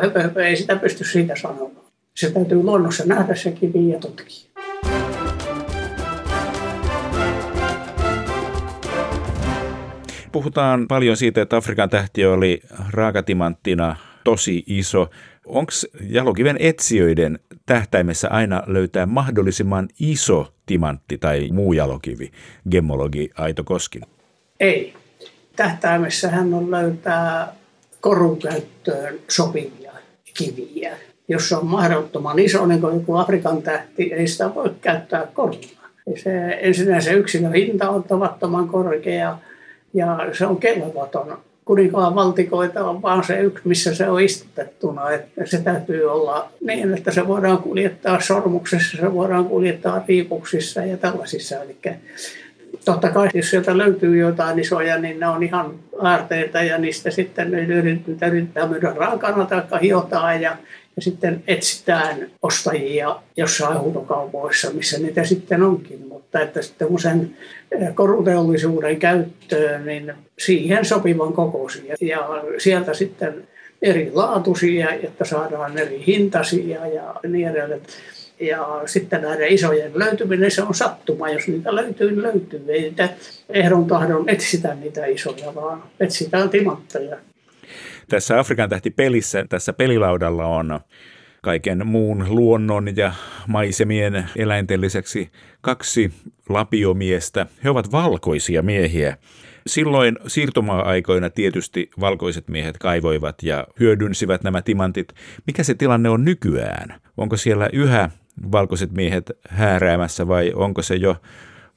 ei 0.45 0.57
sitä 0.57 0.77
pysty 0.77 1.05
siitä 1.05 1.35
sanomaan. 1.43 1.87
Se 2.15 2.31
täytyy 2.31 2.63
luonnossa 2.63 3.05
nähdä 3.05 3.35
se 3.35 3.53
kivi 3.53 3.89
ja 3.89 3.99
tutkia. 3.99 4.56
Puhutaan 10.37 10.89
paljon 10.89 11.17
siitä, 11.17 11.43
että 11.43 11.57
Afrikan 11.57 11.91
tähti 11.91 12.27
oli 12.27 12.63
raakatimanttina 12.91 13.97
tosi 14.25 14.65
iso. 14.67 15.11
Onko 15.47 15.73
jalokiven 16.09 16.57
etsijöiden 16.61 17.39
tähtäimessä 17.67 18.29
aina 18.31 18.63
löytää 18.67 19.07
mahdollisimman 19.07 19.89
iso 20.01 20.53
timantti 20.67 21.19
tai 21.19 21.49
muu 21.53 21.73
jalokivi, 21.73 22.33
gemmologi 22.71 23.31
Aito 23.35 23.65
Koskin? 23.65 24.03
Ei. 24.61 24.95
Tähtäimessä 25.57 26.31
hän 26.31 26.55
on 26.55 26.71
löytää 26.71 27.53
korunkäyttöön 28.01 29.19
sopivia 29.29 29.93
kiviä. 30.35 30.97
Jos 31.29 31.49
se 31.49 31.57
on 31.57 31.67
mahdottoman 31.67 32.39
iso, 32.39 32.67
niin 32.67 32.81
kuin 32.81 32.95
joku 32.95 33.17
Afrikan 33.17 33.63
tähti, 33.63 34.13
ei 34.13 34.27
sitä 34.27 34.55
voi 34.55 34.71
käyttää 34.81 35.27
koruna. 35.35 35.59
Se, 36.23 36.59
ensinnäkin 36.61 37.03
se 37.03 37.13
yksilön 37.13 37.53
hinta 37.53 37.91
on 37.91 38.05
tavattoman 38.05 38.69
korkea 38.69 39.39
ja 39.97 40.19
se 40.33 40.47
on 40.47 40.57
kelvoton 40.57 41.39
kuninkaan 41.67 42.15
valtikoita 42.15 42.85
on 42.85 43.03
vaan 43.03 43.25
se 43.25 43.41
yksi, 43.41 43.69
missä 43.69 43.95
se 43.95 44.09
on 44.09 44.21
istutettuna. 44.21 45.11
Että 45.11 45.47
se 45.47 45.59
täytyy 45.59 46.05
olla 46.05 46.49
niin, 46.61 46.95
että 46.95 47.11
se 47.11 47.27
voidaan 47.27 47.59
kuljettaa 47.59 48.21
sormuksessa, 48.21 48.97
se 48.97 49.15
voidaan 49.15 49.45
kuljettaa 49.45 50.05
riipuksissa 50.09 50.85
ja 50.85 50.97
tällaisissa. 50.97 51.63
Eli 51.63 51.77
totta 52.87 53.11
kai, 53.11 53.29
jos 53.35 53.51
sieltä 53.51 53.79
löytyy 53.79 54.19
jotain 54.19 54.59
isoja, 54.59 54.99
niin 54.99 55.21
ne 55.21 55.29
on 55.29 55.43
ihan 55.43 55.75
aarteita 55.99 56.63
ja 56.63 56.79
niistä 56.79 57.11
sitten 57.11 57.55
yritetään, 57.55 58.33
yritetään 58.33 58.71
myydä 58.71 58.93
raakana 58.97 59.45
tai 59.45 59.81
hiotaan 59.83 60.43
ja, 60.43 60.57
ja 60.97 61.03
sitten 61.03 61.43
etsitään 61.47 62.31
ostajia 62.43 63.17
jossain 63.37 63.81
huutokaupoissa, 63.81 64.71
missä 64.71 64.99
niitä 64.99 65.25
sitten 65.25 65.63
onkin. 65.63 66.07
Mutta 66.09 66.41
että 66.41 66.63
sitten 66.63 66.99
sen 66.99 67.37
eh, 67.73 67.95
koruteollisuuden 67.95 68.99
käyttöön, 68.99 69.87
niin 69.87 70.15
siihen 70.39 70.85
sopivan 70.85 71.33
kokoisia. 71.33 71.95
Ja 72.01 72.19
sieltä 72.59 72.95
sitten 72.95 73.49
eri 73.83 74.11
laatuisia, 74.15 74.91
että 74.91 75.25
saadaan 75.25 75.79
eri 75.79 76.05
hintaisia 76.07 76.87
ja 76.87 77.15
niin 77.29 77.49
edelleen. 77.49 77.81
Ja 78.41 78.83
sitten 78.87 79.23
näiden 79.23 79.49
isojen 79.49 79.93
löytyminen, 79.95 80.51
se 80.51 80.63
on 80.63 80.75
sattuma. 80.75 81.29
Jos 81.29 81.49
niitä 81.49 81.75
löytyy, 81.75 82.11
niin 82.11 82.23
löytyy. 82.23 82.65
Ei 82.69 82.81
niitä 82.81 83.09
ehdon 83.49 83.87
tahdon 83.87 84.29
etsitä 84.29 84.75
niitä 84.75 85.07
isoja, 85.07 85.55
vaan 85.55 85.83
etsitään 86.01 86.51
timantteja. 86.51 87.17
Tässä 88.09 88.39
Afrikan 88.39 88.69
tähti 88.69 88.91
pelissä, 88.91 89.45
tässä 89.49 89.73
pelilaudalla 89.73 90.47
on 90.47 90.81
kaiken 91.43 91.87
muun 91.87 92.27
luonnon 92.29 92.97
ja 92.97 93.13
maisemien 93.49 94.27
eläinten 94.37 94.81
lisäksi 94.81 95.31
kaksi 95.61 96.13
lapiomiestä. 96.49 97.47
He 97.65 97.71
ovat 97.71 97.93
valkoisia 97.93 98.63
miehiä. 98.63 99.17
Silloin 99.67 100.17
siirtomaa-aikoina 100.27 101.31
tietysti 101.31 101.91
valkoiset 102.01 102.49
miehet 102.49 102.79
kaivoivat 102.79 103.43
ja 103.43 103.67
hyödynsivät 103.81 104.43
nämä 104.43 104.63
timantit. 104.63 105.13
Mikä 105.47 105.63
se 105.63 105.75
tilanne 105.75 106.09
on 106.09 106.25
nykyään? 106.25 107.01
Onko 107.17 107.37
siellä 107.37 107.69
yhä 107.73 108.11
valkoiset 108.53 108.93
miehet 108.93 109.31
hääräämässä 109.49 110.29
vai 110.29 110.53
onko 110.55 110.83
se 110.83 110.95
jo 110.95 111.17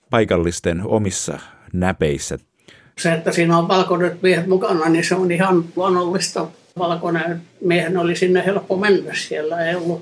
paikallisten 0.10 0.82
omissa 0.86 1.40
näpeissä? 1.74 2.38
Se, 2.98 3.14
että 3.14 3.32
siinä 3.32 3.58
on 3.58 3.68
valkoiset 3.68 4.22
miehet 4.22 4.48
mukana, 4.48 4.90
niin 4.90 5.04
se 5.04 5.16
on 5.16 5.32
ihan 5.32 5.64
luonnollista. 5.76 6.48
Valkoinen 6.78 7.42
miehen 7.62 7.98
oli 7.98 8.16
sinne 8.16 8.46
helppo 8.46 8.78
mennä. 8.78 9.14
Siellä 9.14 9.66
ei 9.66 9.76
ollut 9.76 10.02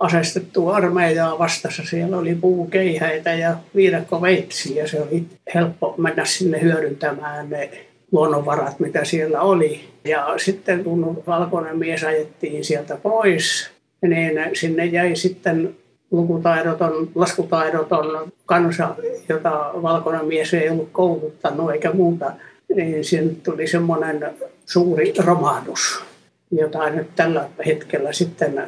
asestettu 0.00 0.68
armeijaa 0.68 1.38
vastassa. 1.38 1.82
Siellä 1.84 2.18
oli 2.18 2.34
puukeihäitä 2.34 3.32
ja 3.32 3.56
viidakkoveitsiä. 3.76 4.86
Se 4.86 5.00
oli 5.00 5.26
helppo 5.54 5.94
mennä 5.98 6.24
sinne 6.24 6.60
hyödyntämään 6.60 7.50
ne 7.50 7.70
luonnonvarat, 8.12 8.80
mitä 8.80 9.04
siellä 9.04 9.40
oli. 9.40 9.88
Ja 10.04 10.34
sitten 10.36 10.84
kun 10.84 11.22
valkoinen 11.26 11.78
mies 11.78 12.04
ajettiin 12.04 12.64
sieltä 12.64 12.96
pois, 12.96 13.70
niin 14.02 14.40
sinne 14.52 14.84
jäi 14.84 15.16
sitten 15.16 15.76
lukutaidoton, 16.10 17.08
laskutaidoton 17.14 18.32
kansa, 18.46 18.94
jota 19.28 19.70
valkoinen 19.82 20.24
mies 20.24 20.54
ei 20.54 20.70
ollut 20.70 20.88
kouluttanut 20.92 21.72
eikä 21.72 21.92
muuta, 21.92 22.32
niin 22.76 23.04
siinä 23.04 23.32
tuli 23.42 23.66
semmoinen 23.66 24.30
suuri 24.66 25.12
romahdus, 25.18 26.04
jota 26.50 26.90
nyt 26.90 27.08
tällä 27.16 27.48
hetkellä 27.66 28.12
sitten 28.12 28.62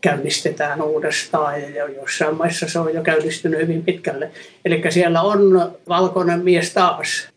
käynnistetään 0.00 0.82
uudestaan 0.82 1.74
ja 1.74 1.88
jossain 1.88 2.36
maissa 2.36 2.68
se 2.68 2.78
on 2.78 2.94
jo 2.94 3.02
käynnistynyt 3.02 3.60
hyvin 3.60 3.84
pitkälle. 3.84 4.30
Eli 4.64 4.82
siellä 4.88 5.22
on 5.22 5.72
valkoinen 5.88 6.40
mies 6.40 6.74
taas, 6.74 7.28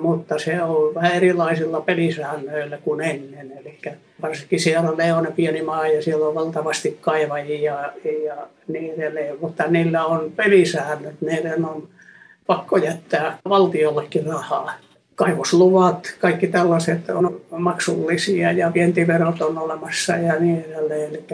mutta 0.00 0.38
se 0.38 0.62
on 0.62 0.94
vähän 0.94 1.12
erilaisilla 1.12 1.80
pelisäännöillä 1.80 2.78
kuin 2.78 3.00
ennen. 3.00 3.52
Eli 3.52 3.78
varsinkin 4.22 4.60
siellä 4.60 4.90
on 4.90 4.98
Leone 4.98 5.30
pieni 5.30 5.62
maa 5.62 5.88
ja 5.88 6.02
siellä 6.02 6.26
on 6.26 6.34
valtavasti 6.34 6.98
kaivajia 7.00 7.92
ja 8.24 8.46
niin 8.68 8.94
edelleen, 8.94 9.36
mutta 9.40 9.66
niillä 9.66 10.04
on 10.04 10.32
pelisäännöt, 10.36 11.20
niiden 11.20 11.64
on 11.64 11.88
pakko 12.46 12.76
jättää 12.76 13.38
valtiollekin 13.48 14.26
rahaa. 14.26 14.72
Kaivosluvat, 15.14 16.16
kaikki 16.20 16.46
tällaiset 16.46 17.10
on 17.10 17.40
maksullisia 17.50 18.52
ja 18.52 18.74
vientiverot 18.74 19.42
on 19.42 19.58
olemassa 19.58 20.16
ja 20.16 20.38
niin 20.38 20.64
edelleen. 20.64 21.10
Eli 21.10 21.24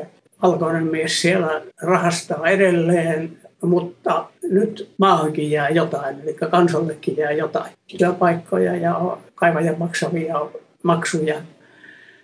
valkoinen 0.43 0.87
mies 0.87 1.21
siellä 1.21 1.63
rahastaa 1.83 2.49
edelleen, 2.49 3.37
mutta 3.63 4.29
nyt 4.43 4.91
maahankin 4.99 5.51
jää 5.51 5.69
jotain, 5.69 6.21
eli 6.21 6.35
kansallekin 6.35 7.17
jää 7.17 7.33
jotain. 7.33 7.73
Työpaikkoja 7.99 8.77
ja 8.77 9.17
kaivajan 9.35 9.79
maksavia 9.79 10.41
maksuja. 10.83 11.43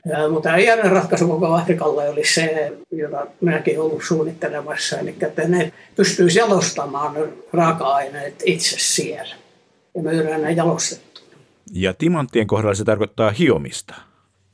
Ja, 0.04 0.28
mutta 0.28 0.59
jälleen 0.59 0.92
ratkaisu 0.92 1.28
koko 1.28 1.47
Afrikalle 1.47 2.09
oli 2.09 2.25
se, 2.25 2.73
jota 2.90 3.26
minäkin 3.40 3.80
ollut 3.80 4.02
suunnittelemassa, 4.02 4.99
eli 4.99 5.14
että 5.21 5.49
ne 5.49 5.73
pystyisi 5.97 6.38
jalostamaan 6.38 7.14
raaka-aineet 7.52 8.42
itse 8.45 8.76
siellä 8.78 9.35
ja 9.95 10.02
myydään 10.02 10.42
ne 10.42 10.52
jalostettu. 10.52 11.21
Ja 11.73 11.95
timanttien 11.95 12.47
kohdalla 12.47 12.75
se 12.75 12.85
tarkoittaa 12.85 13.30
hiomista. 13.30 13.95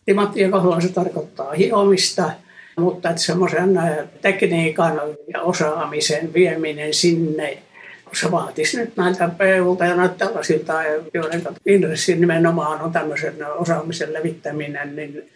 Timanttien 0.05 0.51
kohdalla 0.51 0.81
se 0.81 0.93
tarkoittaa 0.93 1.53
hiomista– 1.53 2.31
mutta 2.77 3.17
semmoisen 3.17 3.79
äh, 3.79 3.97
tekniikan 4.23 5.01
ja 5.35 5.41
osaamisen 5.41 6.35
vieminen 6.35 6.95
sinne, 6.95 7.59
se 8.13 8.31
vaatisi 8.31 8.81
nyt 8.81 8.97
näitä 8.97 9.29
PUlta 9.29 9.85
ja 9.85 9.97
näitä 9.97 10.15
tällaisilta, 10.15 10.83
joiden 11.15 11.43
intressi 11.67 12.17
nimenomaan 12.17 12.81
on 12.81 12.93
tämmöisen 12.93 13.35
osaamisen 13.59 14.13
levittäminen, 14.13 14.97
niin 14.97 15.31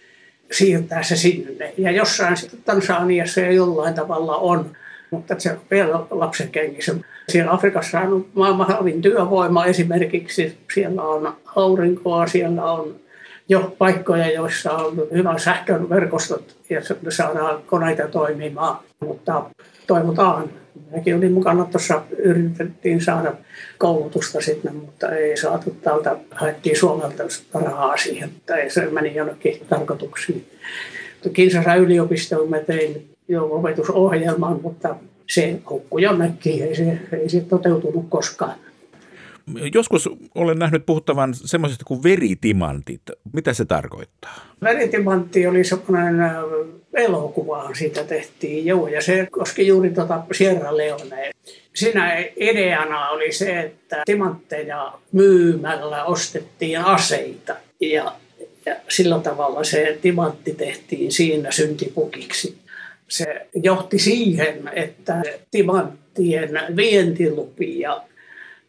siirtää 0.52 1.02
se 1.02 1.16
sinne. 1.16 1.73
Ja 1.78 1.90
jossain 1.90 2.37
sitten 2.37 2.61
Tansaniassa 2.64 3.40
ja 3.40 3.52
jollain 3.52 3.95
tavalla 3.95 4.37
on, 4.37 4.76
mutta 5.11 5.35
se 5.38 5.52
on 5.52 5.61
vielä 5.71 6.00
lapsen 6.11 6.49
kengissä. 6.49 6.95
Siellä 7.28 7.52
Afrikassa 7.52 8.00
on 8.00 8.26
maailman 8.35 8.66
halvin 8.66 9.02
työvoima 9.02 9.66
esimerkiksi. 9.66 10.59
Siellä 10.75 11.02
on 11.02 11.37
aurinkoa, 11.57 12.26
siellä 12.26 12.73
on 12.73 13.00
jo 13.48 13.74
paikkoja, 13.78 14.30
joissa 14.30 14.72
on 14.72 15.08
hyvä 15.12 15.38
sähkön 15.38 15.88
verkostot 15.88 16.56
ja 16.70 16.80
saadaan 17.08 17.62
koneita 17.66 18.08
toimimaan. 18.08 18.78
Mutta 19.00 19.50
toivotaan. 19.86 20.50
Minäkin 20.90 21.16
olin 21.16 21.32
mukana 21.32 21.64
tuossa, 21.64 22.02
yritettiin 22.18 23.00
saada 23.00 23.32
koulutusta 23.78 24.40
sitten, 24.40 24.74
mutta 24.74 25.08
ei 25.08 25.36
saatu 25.36 25.76
täältä, 25.82 26.16
haettiin 26.30 26.78
Suomelta 26.78 27.22
rahaa 27.54 27.96
siihen, 27.96 28.30
tai 28.46 28.70
se 28.70 28.86
meni 28.86 29.14
jonnekin 29.14 29.60
tarkoituksiin. 29.68 30.46
Kinsasa 31.32 31.74
yliopistoon 31.74 32.50
mä 32.50 32.58
tein 32.58 33.11
jo 33.28 33.44
opetusohjelman, 33.44 34.61
mutta 34.62 34.96
se 35.28 35.58
hukkui 35.70 36.02
jonnekin, 36.02 36.62
ei 36.62 36.76
se, 36.76 36.98
ei 37.12 37.28
se 37.28 37.40
toteutunut 37.40 38.06
koskaan. 38.08 38.54
Joskus 39.74 40.08
olen 40.34 40.58
nähnyt 40.58 40.87
puhuttavan 40.87 41.34
semmoisesta 41.34 41.84
kuin 41.84 42.02
veritimantit. 42.02 43.02
Mitä 43.32 43.52
se 43.52 43.64
tarkoittaa? 43.64 44.34
Veritimantti 44.62 45.46
oli 45.46 45.64
semmoinen 45.64 46.20
äh, 46.20 46.34
elokuva, 46.94 47.70
siitä 47.74 48.04
tehtiin, 48.04 48.66
joo, 48.66 48.88
ja 48.88 49.02
se 49.02 49.28
koski 49.30 49.66
juuri 49.66 49.90
tuota 49.90 50.22
Sierra 50.32 50.76
Leonea. 50.76 51.30
Siinä 51.74 52.24
ideana 52.37 53.08
oli 53.08 53.32
se, 53.32 53.61
että 53.61 54.02
timantteja 54.06 54.92
myymällä 55.12 56.04
ostettiin 56.04 56.78
aseita, 56.78 57.56
ja, 57.80 58.12
ja 58.66 58.76
sillä 58.88 59.18
tavalla 59.18 59.64
se 59.64 59.98
timantti 60.02 60.54
tehtiin 60.54 61.12
siinä 61.12 61.50
syntipukiksi. 61.50 62.58
Se 63.08 63.46
johti 63.54 63.98
siihen, 63.98 64.70
että 64.72 65.22
timanttien 65.50 66.50
vientilupia 66.76 68.00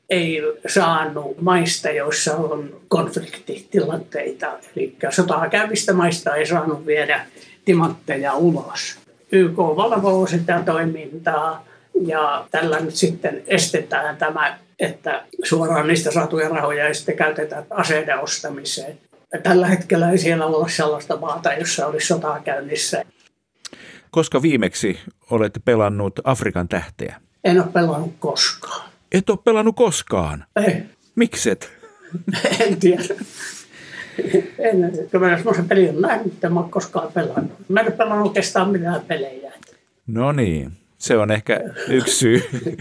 ei 0.10 0.42
saanut 0.68 1.42
maista, 1.42 1.90
joissa 1.90 2.36
on 2.36 2.82
konfliktitilanteita. 2.88 4.48
Eli 4.76 4.96
sotaa 5.10 5.50
käyvistä 5.50 5.94
maista 5.94 6.36
ei 6.36 6.46
saanut 6.46 6.86
viedä 6.86 7.26
timantteja 7.66 8.34
ulos. 8.34 9.00
YK 9.32 9.58
valvoo 9.58 10.28
sitä 10.28 10.64
toimintaa 10.66 11.66
ja 12.06 12.48
tällä 12.52 12.80
nyt 12.80 12.96
sitten 12.96 13.44
estetään 13.48 14.18
tämä, 14.18 14.58
että 14.80 15.24
suoraan 15.44 15.88
niistä 15.88 16.12
saatuja 16.12 16.50
rahoja 16.50 16.88
ei 16.88 16.96
sitten 16.96 17.18
käytetä 17.18 17.64
aseiden 17.70 18.20
ostamiseen. 18.20 18.98
Tällä 19.44 19.68
hetkellä 19.68 20.12
ei 20.12 20.18
siellä 20.18 20.46
ole 20.46 20.70
sellaista 20.70 21.18
maata, 21.18 21.54
jossa 21.54 21.88
olisi 21.88 22.08
sotaa 22.08 22.40
käynnissä. 22.40 23.06
Koska 24.12 24.42
viimeksi 24.42 25.00
olet 25.32 25.54
pelannut 25.66 26.20
Afrikan 26.24 26.68
tähteä? 26.68 27.16
En 27.44 27.62
ole 27.62 27.72
pelannut 27.74 28.14
koskaan. 28.20 28.90
Et 29.12 29.30
ole 29.30 29.40
pelannut 29.44 29.76
koskaan? 29.76 30.46
Ei. 30.66 30.84
Mikset? 31.16 31.72
en 32.68 32.80
tiedä. 32.80 33.04
En, 34.60 34.92
kun 35.12 35.22
mä 35.22 35.36
semmoisen 35.36 35.68
pelin 35.68 35.90
on 35.90 36.02
nähnyt, 36.02 36.44
en 36.44 36.58
ole 36.58 36.70
koskaan 36.70 37.12
pelannut. 37.14 37.54
Mä 37.70 37.80
en 37.80 37.88
ole 37.88 37.96
pelannut 37.96 38.28
oikeastaan 38.28 38.70
mitään 38.70 39.02
pelejä. 39.02 39.52
No 40.08 40.32
niin, 40.32 40.72
se 40.98 41.18
on 41.18 41.32
ehkä 41.32 41.60
yksi 41.88 42.16
syy. 42.16 42.42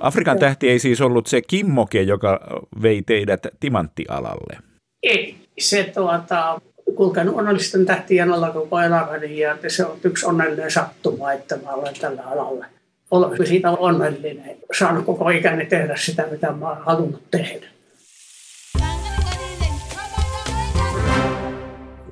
Afrikan 0.00 0.38
tähti 0.38 0.68
ei 0.68 0.78
siis 0.78 1.00
ollut 1.00 1.26
se 1.26 1.42
kimmoke, 1.42 2.02
joka 2.02 2.40
vei 2.82 3.02
teidät 3.02 3.46
timanttialalle. 3.60 4.58
Ei, 5.02 5.36
se 5.58 5.92
tuota, 5.94 6.60
kulkenut 6.94 7.36
onnellisten 7.36 7.86
tähtien 7.86 8.32
alla 8.32 8.50
koko 8.50 8.80
elämäni 8.80 9.38
ja 9.38 9.56
se 9.68 9.84
on 9.84 9.98
yksi 10.04 10.26
onnellinen 10.26 10.70
sattuma, 10.70 11.32
että 11.32 11.56
mä 11.56 11.70
olen 11.70 11.94
tällä 12.00 12.22
alalla 12.22 12.66
olen 13.10 13.46
siitä 13.46 13.70
onnellinen. 13.70 14.56
Saanut 14.78 15.06
koko 15.06 15.30
ikäni 15.30 15.66
tehdä 15.66 15.96
sitä, 15.96 16.26
mitä 16.30 16.52
mä 16.52 16.68
olen 16.68 16.84
halunnut 16.84 17.30
tehdä. 17.30 17.66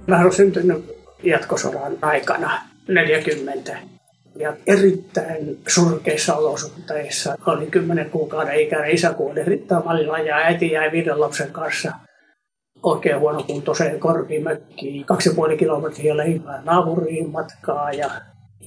Mä 0.07 0.21
olen 0.21 0.33
syntynyt 0.33 0.97
jatkosodan 1.23 1.93
aikana 2.03 2.61
40 2.89 3.79
ja 4.37 4.57
erittäin 4.67 5.59
surkeissa 5.67 6.37
olosuhteissa. 6.37 7.37
Oli 7.47 7.67
kymmenen 7.67 8.11
kuukauden 8.11 8.61
ikäinen 8.61 8.91
isä 8.91 9.13
kuoli 9.13 9.45
rintamalilla 9.45 10.19
ja 10.19 10.37
äiti 10.37 10.71
jäi 10.71 10.93
viiden 10.93 11.21
lapsen 11.21 11.53
kanssa 11.53 11.93
oikein 12.83 13.21
huonokuntoiseen 13.21 14.01
korpimökkiin. 14.01 15.05
Kaksi 15.05 15.29
ja 15.29 15.35
puoli 15.35 15.57
kilometriä 15.57 16.17
leipää 16.17 16.63
naapuriin 16.65 17.31
matkaa 17.31 17.93
ja 17.93 18.11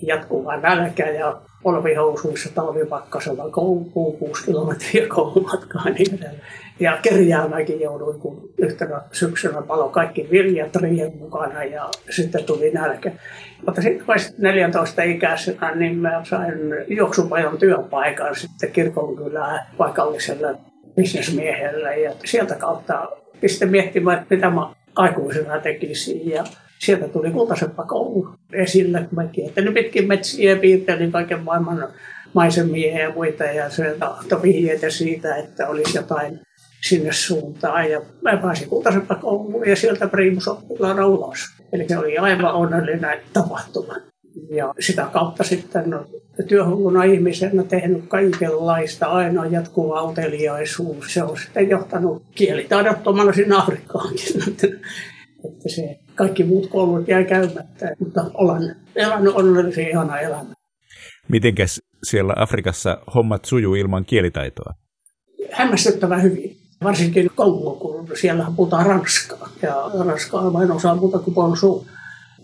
jatkuva 0.01 0.57
nälkä 0.57 1.09
ja 1.09 1.41
polvihousuissa 1.63 2.49
talvipakkasella 2.55 3.49
kouluun, 3.49 4.17
kuusi 4.19 4.45
kilometriä 4.45 5.07
koulumatkaa 5.07 5.89
niin 5.89 6.13
edelleen. 6.13 6.41
Ja 6.79 6.97
kerjäämäkin 7.01 7.79
jouduin, 7.79 8.19
kun 8.19 8.49
yhtenä 8.57 9.01
syksynä 9.11 9.61
palo 9.61 9.89
kaikki 9.89 10.27
viljat 10.31 10.75
riihen 10.75 11.17
mukana 11.17 11.63
ja 11.63 11.89
sitten 12.09 12.43
tuli 12.43 12.71
nälkä. 12.71 13.11
Mutta 13.65 13.81
sitten 13.81 14.07
vasta 14.07 14.33
14 14.37 15.03
ikäisenä, 15.03 15.75
niin 15.75 15.97
mä 15.97 16.21
sain 16.23 16.57
juoksupajon 16.87 17.57
työpaikan 17.57 18.35
sitten 18.35 18.71
kirkonkylään 18.71 19.59
paikalliselle 19.77 20.55
bisnesmiehelle 20.95 21.99
ja 21.99 22.11
sieltä 22.25 22.55
kautta 22.55 23.07
pistin 23.41 23.69
miettimään, 23.69 24.17
että 24.21 24.35
mitä 24.35 24.49
mä 24.49 24.73
aikuisena 24.95 25.59
tekisin. 25.59 26.29
Ja 26.29 26.43
sieltä 26.79 27.07
tuli 27.07 27.31
kultaseppä 27.31 27.83
koulu 27.83 28.29
esille 28.53 29.07
että 29.47 29.61
ne 29.61 29.71
pitkin 29.71 30.07
metsiä 30.07 30.55
piirtelin 30.55 31.11
kaiken 31.11 31.43
maailman 31.43 31.87
maisemia 32.33 32.99
ja 32.99 33.13
muita 33.13 33.43
ja 33.43 33.69
se 33.69 33.95
tahtoi 33.99 34.41
vihjeitä 34.41 34.89
siitä, 34.89 35.35
että 35.35 35.67
olisi 35.67 35.97
jotain 35.97 36.39
sinne 36.87 37.11
suuntaan. 37.11 37.91
Ja 37.91 38.01
mä 38.21 38.37
pääsin 38.37 38.69
kultaseppä 38.69 39.15
kouluun 39.15 39.69
ja 39.69 39.75
sieltä 39.75 40.07
primusoppilaana 40.07 41.07
ulos. 41.07 41.39
Eli 41.73 41.87
se 41.87 41.97
oli 41.97 42.17
aivan 42.17 42.53
onnellinen 42.53 43.19
tapahtuma. 43.33 43.95
Ja 44.49 44.73
sitä 44.79 45.07
kautta 45.13 45.43
sitten 45.43 45.95
työhulluna 46.47 47.03
ihmisenä 47.03 47.63
tehnyt 47.63 48.03
kaikenlaista, 48.07 49.05
aina 49.05 49.45
jatkuva 49.45 50.03
uteliaisuus. 50.03 51.13
Se 51.13 51.23
on 51.23 51.37
sitten 51.37 51.69
johtanut 51.69 52.23
kielitaidottomana 52.35 53.33
sinne 53.33 53.55
Afrikkaankin. 53.55 54.41
että 55.45 55.69
se 55.69 55.99
kaikki 56.17 56.43
muut 56.43 56.67
koulut 56.67 57.07
jäi 57.07 57.25
käymättä, 57.25 57.95
mutta 57.99 58.31
olen 58.33 58.75
elänyt 58.95 59.35
onnellisen 59.35 59.89
ihana 59.89 60.19
elämä. 60.19 60.53
Mitenkäs 61.27 61.81
siellä 62.03 62.33
Afrikassa 62.35 62.97
hommat 63.15 63.45
sujuu 63.45 63.75
ilman 63.75 64.05
kielitaitoa? 64.05 64.73
Hämmästyttävän 65.51 66.23
hyvin. 66.23 66.57
Varsinkin 66.83 67.29
Kongo, 67.35 67.75
kun 67.75 68.07
siellä 68.21 68.45
puhutaan 68.55 68.85
ranskaa. 68.85 69.49
Ja 69.61 69.91
ranskaa 70.05 70.63
en 70.63 70.71
osaa 70.71 70.95
muuta 70.95 71.19
kuin 71.19 71.33
bonjour. 71.33 71.81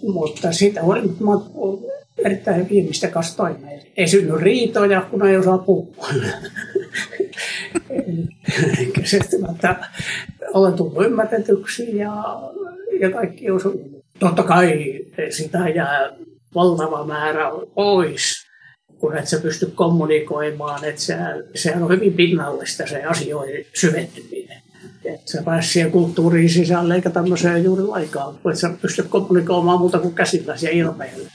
Mutta 0.01 0.51
siitä 0.51 0.81
huolimatta 0.81 1.23
mä 1.23 1.31
olen 1.31 1.79
erittäin 2.17 2.69
viimeistä 2.69 3.07
kanssa 3.07 3.37
toimeen. 3.37 3.81
Ei 3.97 4.07
synny 4.07 4.37
riitoja, 4.37 5.01
kun 5.01 5.27
ei 5.27 5.37
osaa 5.37 5.57
puhua. 5.57 6.07
Että 9.51 9.75
olen 10.53 10.73
tullut 10.73 11.05
ymmärretyksi 11.05 11.97
ja, 11.97 12.41
ja 12.99 13.11
kaikki 13.11 13.51
on 13.51 13.59
Totta 14.19 14.43
kai 14.43 14.99
sitä 15.29 15.69
jää 15.69 16.09
valtava 16.55 17.05
määrä 17.05 17.51
pois 17.75 18.43
kun 19.03 19.17
et 19.17 19.27
sä 19.27 19.39
pysty 19.39 19.65
kommunikoimaan, 19.75 20.85
että 20.85 21.01
se, 21.01 21.15
sehän 21.55 21.83
on 21.83 21.89
hyvin 21.89 22.13
pinnallista 22.13 22.87
se 22.87 23.03
asioiden 23.03 23.65
syventyminen. 23.73 24.61
Että 25.05 25.31
sä 25.31 25.43
pääsi 25.43 25.69
siihen 25.69 25.91
kulttuuriin 25.91 26.49
sisälle 26.49 26.95
eikä 26.95 27.09
tämmöiseen 27.09 27.63
juuri 27.63 27.83
laikaan, 27.83 28.35
kun 28.43 28.51
et 28.51 28.57
sä 28.57 28.69
pysty 28.81 29.03
kommunikoimaan 29.03 29.79
muuta 29.79 29.99
kuin 29.99 30.13
käsillä 30.13 30.55
ja 30.61 30.69
ilmeellä. 30.69 31.29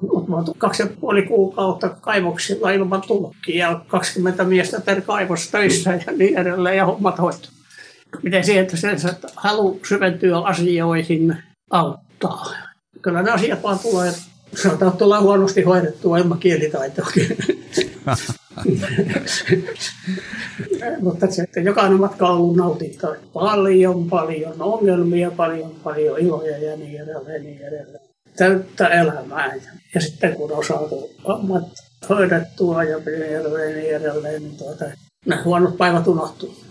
Mutta 0.00 0.52
kaksi 0.58 0.82
ja 0.82 0.88
puoli 1.00 1.22
kuukautta 1.22 1.88
kaivoksilla 1.88 2.70
ilman 2.70 3.02
tulkkia 3.06 3.68
ja 3.68 3.80
20 3.86 4.44
miestä 4.44 4.80
per 4.80 5.00
kaivos 5.00 5.50
töissä 5.50 5.98
ja 6.06 6.12
niin 6.12 6.38
edelleen 6.38 6.76
ja 6.76 6.86
hommat 6.86 7.18
hoituu. 7.18 7.50
Miten 8.22 8.44
siihen, 8.44 8.62
että 8.62 8.76
se 8.76 8.90
että 8.90 9.28
halu 9.36 9.80
syventyä 9.88 10.38
asioihin 10.38 11.36
auttaa. 11.70 12.52
Kyllä 13.02 13.22
ne 13.22 13.30
asiat 13.30 13.62
vaan 13.62 13.78
tulee 13.78 14.12
sanotaan, 14.54 14.92
että 14.92 15.04
ollaan 15.04 15.22
huonosti 15.22 15.62
hoidettua 15.62 16.18
ilman 16.18 16.38
kielitaitoakin. 16.38 17.36
Mutta 21.02 21.30
se, 21.30 21.42
että 21.42 21.60
jokainen 21.60 22.00
matka 22.00 22.28
on 22.28 22.38
ollut 22.38 22.56
nautintoa. 22.56 23.16
Paljon, 23.32 24.08
paljon 24.10 24.54
ongelmia, 24.62 25.30
paljon, 25.30 25.70
paljon 25.84 26.18
iloja 26.18 26.58
ja 26.58 26.76
niin 26.76 27.00
edelleen. 27.00 27.42
Niin 27.42 27.60
edelleen. 27.60 28.05
Täyttä 28.36 28.88
elämää. 28.88 29.52
Ja 29.94 30.00
sitten 30.00 30.34
kun 30.34 30.52
on 30.52 30.64
saatu 30.64 31.10
hommat 31.28 31.64
hoidettua 32.08 32.84
ja 32.84 32.96
niin 32.96 33.22
edelleen, 33.22 33.78
niin 33.78 33.96
edelleen, 33.96 34.42
niin 34.42 34.56
tuota, 34.56 34.84
ne 35.26 35.36
huonot 35.44 35.76
päivät 35.76 36.06
unohtuu. 36.06 36.64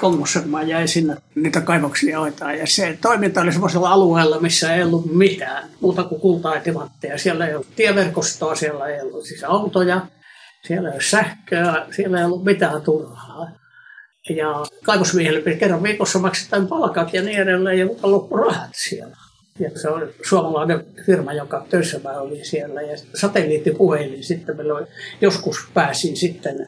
Kongossa 0.00 0.40
mä 0.40 0.62
jäin 0.62 0.88
sinne 0.88 1.16
niitä 1.34 1.60
kaivoksia 1.60 2.20
hoitaa. 2.20 2.52
Ja 2.52 2.66
se 2.66 2.98
toiminta 3.00 3.40
oli 3.40 3.52
sellaisella 3.52 3.90
alueella, 3.90 4.40
missä 4.40 4.74
ei 4.74 4.82
ollut 4.82 5.14
mitään 5.14 5.68
muuta 5.80 6.04
kuin 6.04 6.20
kultaa 6.20 6.54
ja 6.54 6.60
timantteja. 6.60 7.18
Siellä 7.18 7.46
ei 7.46 7.54
ollut 7.54 7.76
tieverkostoa, 7.76 8.54
siellä 8.54 8.86
ei 8.86 9.00
ollut 9.00 9.24
siis 9.24 9.44
autoja, 9.44 10.06
siellä 10.66 10.88
ei 10.88 10.92
ollut 10.92 11.04
sähköä, 11.04 11.86
siellä 11.96 12.18
ei 12.18 12.24
ollut 12.24 12.44
mitään 12.44 12.82
turhaa. 12.82 13.50
Ja 14.30 14.64
kaivosmiehelle 14.84 15.54
kerran 15.56 15.82
viikossa 15.82 16.18
maksetaan 16.18 16.68
palkat 16.68 17.14
ja 17.14 17.22
niin 17.22 17.38
edelleen, 17.38 17.78
ja 17.78 17.86
loppu 18.02 18.36
rahat 18.36 18.70
siellä. 18.72 19.16
Ja 19.58 19.70
se 19.74 19.88
oli 19.88 20.14
suomalainen 20.28 20.86
firma, 21.06 21.32
joka 21.32 21.66
töissä 21.70 22.00
mä 22.04 22.20
olin 22.20 22.44
siellä. 22.44 22.82
Ja 22.82 22.96
satelliittipuhelin 23.14 24.24
sitten 24.24 24.56
meillä 24.56 24.74
oli, 24.74 24.86
joskus 25.20 25.56
pääsin 25.74 26.16
sitten 26.16 26.66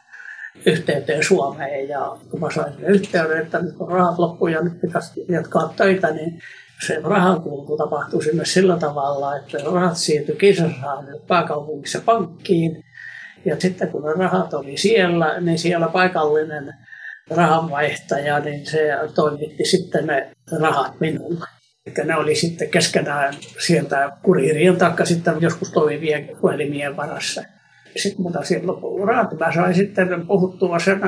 yhteyteen 0.65 1.23
Suomeen 1.23 1.89
ja 1.89 2.17
kun 2.31 2.39
mä 2.39 2.51
sain 2.51 2.73
yhteyden, 2.85 3.41
että 3.41 3.59
nyt 3.59 3.75
kun 3.75 3.91
rahat 3.91 4.19
loppuivat 4.19 4.55
ja 4.55 4.63
nyt 4.63 4.81
pitäisi 4.81 5.25
jatkaa 5.29 5.73
töitä, 5.77 6.11
niin 6.11 6.39
se 6.87 6.99
rahankulku 7.03 7.77
tapahtui 7.77 8.23
sinne 8.23 8.45
sillä 8.45 8.77
tavalla, 8.77 9.37
että 9.37 9.57
rahat 9.73 9.97
siirtyi 9.97 10.35
Kinsasaan 10.35 11.05
pääkaupungissa 11.27 12.01
pankkiin. 12.05 12.83
Ja 13.45 13.59
sitten 13.59 13.89
kun 13.89 14.03
ne 14.03 14.13
rahat 14.13 14.53
oli 14.53 14.77
siellä, 14.77 15.39
niin 15.39 15.59
siellä 15.59 15.87
paikallinen 15.87 16.73
rahanvaihtaja, 17.29 18.39
niin 18.39 18.65
se 18.65 18.89
toimitti 19.15 19.65
sitten 19.65 20.07
ne 20.07 20.31
rahat 20.59 20.99
minulle. 20.99 21.45
Eli 21.85 22.05
ne 22.05 22.15
oli 22.15 22.35
sitten 22.35 22.69
keskenään 22.69 23.33
sieltä 23.65 24.11
kuriirien 24.23 24.75
taikka 24.75 25.05
sitten 25.05 25.35
joskus 25.39 25.71
toimivien 25.71 26.29
puhelimien 26.41 26.97
varassa 26.97 27.43
sitten 27.95 28.21
muuta 28.21 28.43
siellä 28.43 28.73
rahat. 29.05 29.39
Mä 29.39 29.53
sain 29.53 29.75
sitten 29.75 30.27
puhuttua 30.27 30.79
sen 30.79 31.01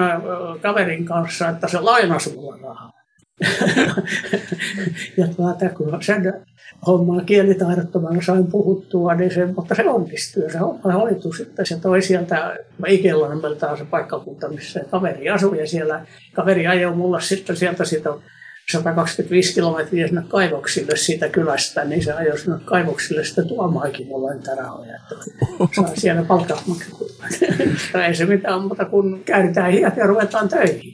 kaverin 0.62 1.06
kanssa, 1.06 1.50
että 1.50 1.68
se 1.68 1.80
lainasi 1.80 2.36
mulle 2.36 2.62
rahaa. 2.62 2.92
ja 5.18 5.28
tuota, 5.36 5.70
kun 5.70 6.04
sen 6.04 6.34
hommaa 6.88 7.22
kielitaidottomana 7.22 8.22
sain 8.22 8.48
puhuttua, 8.48 9.14
niin 9.14 9.34
se, 9.34 9.46
mutta 9.46 9.76
se 9.76 9.90
onnistui. 9.90 10.52
Se 10.52 10.58
homma 10.58 10.94
hoitui 10.94 11.36
sitten. 11.36 11.66
Se 11.66 11.80
toi 11.80 12.02
sieltä 12.02 12.58
Ikellanmelta 12.88 13.78
se 13.78 13.86
paikkakunta, 13.86 14.50
missä 14.50 14.82
kaveri 14.92 15.30
asui. 15.30 15.60
Ja 15.60 15.68
siellä 15.68 16.06
kaveri 16.34 16.68
ajoi 16.68 16.96
mulle 16.96 17.22
sitten 17.22 17.56
sieltä 17.56 17.86
sitä 17.86 18.10
125 18.72 19.54
kilometriä 19.54 20.08
sinne 20.08 20.24
kaivoksille 20.28 20.96
siitä 20.96 21.30
kylästä, 21.30 21.86
niin 21.86 22.04
se 22.04 22.14
ajoi 22.14 22.38
sinne 22.40 22.60
kaivoksille 22.66 23.24
sitten 23.24 23.48
tuomaakin 23.48 24.08
mulle 24.08 24.36
niitä 24.36 24.56
rahoja. 24.56 25.00
Saa 25.76 25.96
siellä 25.96 26.24
palkat 26.24 26.64
maksettua. 26.68 27.08
ei 28.08 28.16
se 28.16 28.26
mitään 28.26 28.62
muuta 28.62 28.86
kuin 28.86 29.24
käydään 29.24 29.72
hiat 29.72 29.98
ja 29.98 30.08
ruvetaan 30.08 30.50
töihin. 30.50 30.94